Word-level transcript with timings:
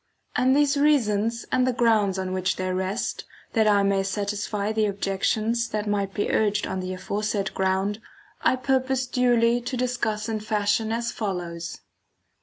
And 0.35 0.55
these 0.55 0.77
reasons, 0.77 1.45
and 1.51 1.67
the 1.67 1.71
grounds 1.73 2.17
on 2.17 2.33
which 2.33 2.55
they 2.55 2.73
rest, 2.73 3.25
that 3.53 3.67
I 3.67 3.83
may 3.83 4.01
satisfy 4.01 4.71
the 4.71 4.87
objections 4.87 5.69
that 5.69 5.85
might 5.85 6.11
be 6.11 6.31
urged 6.31 6.65
on 6.65 6.79
the 6.79 6.91
aforesaid 6.95 7.53
ground, 7.53 8.01
I 8.41 8.55
purpose 8.55 9.05
duly 9.05 9.61
to 9.61 9.77
discuss 9.77 10.27
in 10.27 10.39
fashion 10.39 10.91
as 10.91 11.11
follows. 11.11 11.81